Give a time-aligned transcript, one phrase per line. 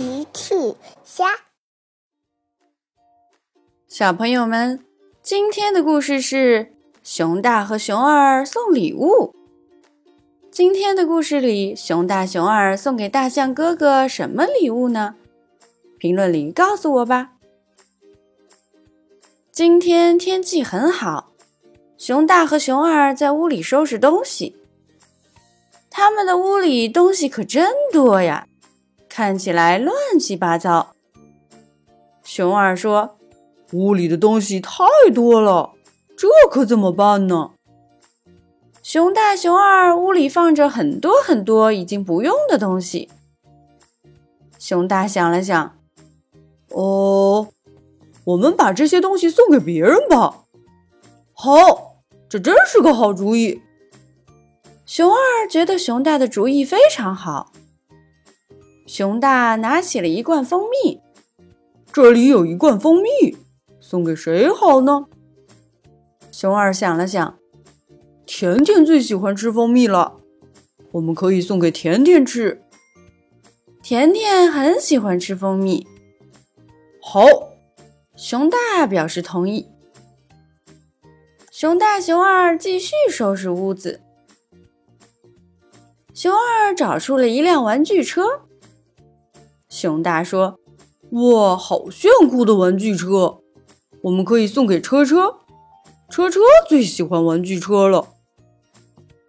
[0.00, 0.54] 奇趣
[1.04, 1.26] 虾，
[3.86, 4.82] 小朋友们，
[5.20, 9.34] 今天的故事是熊大和熊二送礼物。
[10.50, 15.16] 今天的故事里，熊大、熊二送给大象哥哥什么礼物呢？
[15.98, 17.32] 评论里告诉我吧。
[19.52, 21.34] 今天天气很好，
[21.98, 24.56] 熊大和熊二在屋里收拾东西。
[25.90, 28.46] 他们的屋里东西可真多呀，
[29.10, 30.94] 看起来乱七八糟。
[32.22, 33.18] 熊二说
[33.74, 35.72] ：“屋里的东西太多了，
[36.16, 37.50] 这可怎么办呢？”
[38.82, 43.10] 熊大、熊二屋里放着很多很多已经不用的东西。
[44.58, 45.76] 熊大想了想
[46.70, 47.48] ：“哦，
[48.24, 50.44] 我们把这些东西送给别人吧。”
[51.34, 51.96] 好，
[52.28, 53.60] 这真是个好主意。
[54.86, 57.52] 熊二觉得熊大的主意非常好。
[58.92, 61.00] 熊大拿起了一罐蜂蜜，
[61.92, 63.36] 这里有一罐蜂蜜，
[63.80, 65.06] 送给谁好呢？
[66.32, 67.38] 熊二想了想，
[68.26, 70.16] 甜甜最喜欢吃蜂蜜了，
[70.90, 72.60] 我们可以送给甜甜吃。
[73.80, 75.86] 甜甜很喜欢吃蜂蜜。
[77.00, 77.22] 好，
[78.16, 79.68] 熊大表示同意。
[81.52, 84.00] 熊大、熊二继续收拾屋子。
[86.12, 88.42] 熊二找出了一辆玩具车。
[89.80, 90.60] 熊大说
[91.12, 93.38] ：“哇，好炫酷的玩具车！
[94.02, 95.38] 我们可以送给车车。
[96.10, 98.08] 车车最喜欢玩具车了。”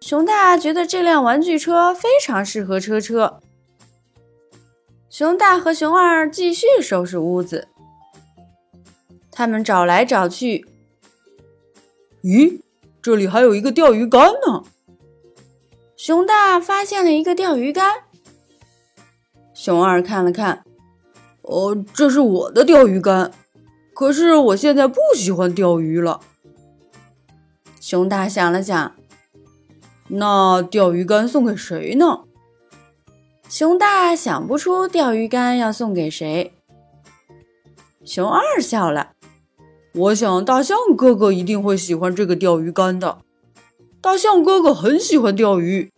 [0.02, 3.40] 熊大觉得这辆玩具车非常适合车车。
[5.08, 7.68] 熊大和熊二继续收拾屋子。
[9.30, 10.66] 他们找来找去，
[12.22, 12.60] 咦，
[13.00, 14.64] 这里还有一个钓鱼竿呢。
[15.96, 18.02] 熊大发现了一个钓鱼竿，
[19.54, 20.64] 熊二看了看，
[21.42, 23.30] 哦，这是我的钓鱼竿，
[23.94, 26.20] 可是我现在不喜欢钓鱼了。
[27.80, 28.94] 熊大想了想，
[30.08, 32.20] 那钓鱼竿送给谁呢？
[33.48, 36.52] 熊大想不出钓鱼竿要送给谁。
[38.04, 39.12] 熊二笑了，
[39.94, 43.18] 我想大象哥哥一定会喜欢这个钓鱼竿的。
[44.00, 45.92] 大象哥哥很喜欢钓鱼，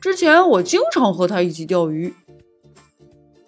[0.00, 2.14] 之前我经常和他一起钓鱼。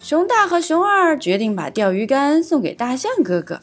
[0.06, 3.60] 熊大和熊二决定把钓鱼竿送给大象哥哥。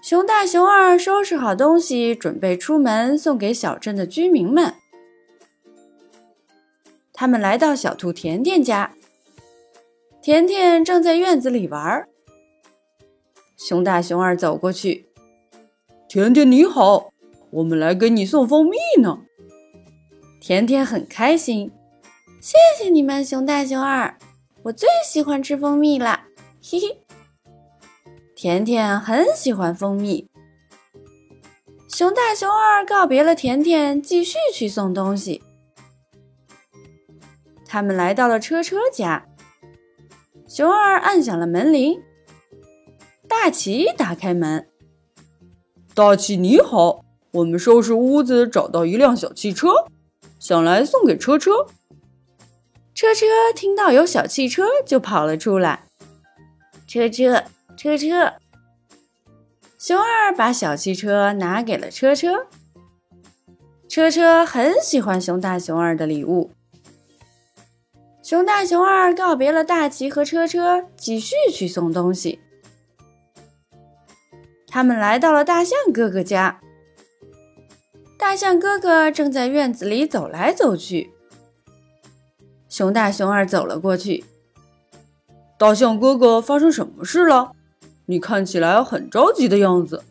[0.00, 4.74] 熊大、熊二收拾好东西，准备出门送给小镇的居民们。
[7.12, 8.92] 他们来到小兔甜甜家，
[10.22, 12.06] 甜甜正在院子里玩。
[13.56, 15.06] 熊大、熊二走过去，
[16.08, 17.10] 甜甜你好。
[17.50, 19.18] 我们来给你送蜂蜜呢，
[20.40, 21.72] 甜甜很开心，
[22.40, 24.16] 谢谢你们，熊大熊二，
[24.64, 26.28] 我最喜欢吃蜂蜜啦，
[26.62, 27.02] 嘿嘿。
[28.36, 30.28] 甜甜很喜欢蜂蜜。
[31.88, 35.42] 熊大熊二告别了甜甜，继续去送东西。
[37.66, 39.26] 他们来到了车车家，
[40.46, 42.00] 熊二按响了门铃，
[43.28, 44.68] 大奇打开门，
[45.92, 47.04] 大奇你好。
[47.32, 49.86] 我们收拾屋子，找到一辆小汽车，
[50.38, 51.66] 想来送给车车。
[53.02, 55.86] 车车听到有小汽车，就跑了出来。
[56.86, 57.42] 车车
[57.76, 58.34] 车车，
[59.76, 62.46] 熊二把小汽车拿给了车车。
[63.88, 66.52] 车车很喜欢熊大熊二的礼物。
[68.22, 72.38] 熊大熊二告别了大奇和车车，继续去送东西。
[74.68, 76.60] 他们来到了大象哥哥家。
[78.16, 81.10] 大象哥哥正在院子里走来走去。
[82.72, 84.24] 熊大、熊二走了过去。
[85.58, 87.52] 大象哥哥，发生什么事了？
[88.06, 90.02] 你看起来很着急的样子。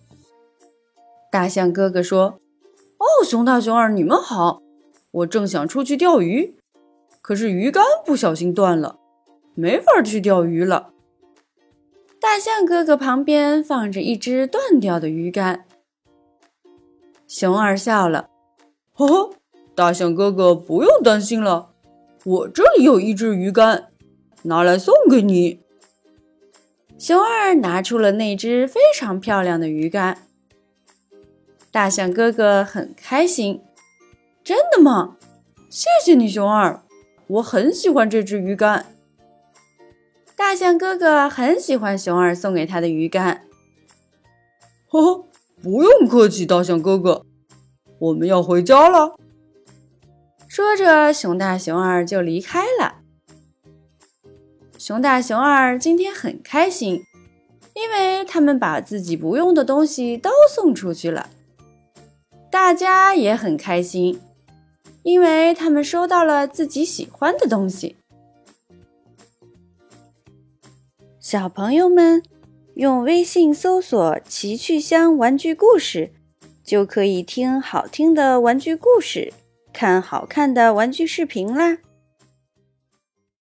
[1.32, 2.40] 大象哥哥说
[3.02, 4.62] ：“哦，熊大、熊二，你们好！
[5.10, 6.56] 我正想出去钓鱼，
[7.24, 9.00] 可是鱼竿不小心断了，
[9.56, 10.92] 没法去钓鱼了。”
[12.22, 15.66] 大象哥哥旁边放着一只断掉的鱼竿。
[17.28, 18.30] 熊二笑了，
[18.94, 19.32] 呵呵，
[19.74, 21.71] 大象哥哥不用担心了，
[22.24, 23.90] 我这里有一只鱼竿，
[24.44, 25.62] 拿来送给你。
[26.98, 30.18] 熊二拿出了那只非常漂亮的鱼竿，
[31.72, 33.62] 大象哥哥很开心。
[34.44, 35.18] 真的吗？
[35.70, 36.82] 谢谢你，熊二，
[37.28, 38.86] 我很喜欢这只鱼竿。
[40.36, 43.44] 大象哥哥很喜欢熊二送给他的鱼竿。
[44.88, 45.26] 呵呵。
[45.64, 47.24] 不用客气，大象哥哥，
[48.00, 49.16] 我们要回家了。
[50.54, 52.96] 说着，熊大、熊二就离开了。
[54.78, 57.06] 熊大、熊二今天很开心，
[57.74, 61.30] 因为他们把自己不用的东西都送出去了。
[62.50, 64.20] 大家也很开心，
[65.04, 67.96] 因为他们收到了自己喜欢的东西。
[71.18, 72.22] 小朋友们，
[72.74, 76.12] 用微信搜索“奇趣箱玩具故事”，
[76.62, 79.32] 就可以听好听的玩具故事，
[79.74, 81.78] 看好看的玩具视频啦。